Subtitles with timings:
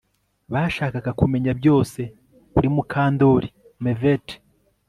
[0.53, 2.01] Bashakaga kumenya byose
[2.53, 3.47] kuri Mukandoli
[3.83, 4.27] mervert